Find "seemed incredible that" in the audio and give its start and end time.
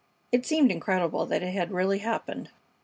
0.47-1.43